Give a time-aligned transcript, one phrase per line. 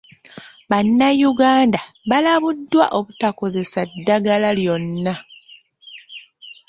[0.69, 5.13] Bannayuganda balabuddwa obutakozesa ddagala lyonna.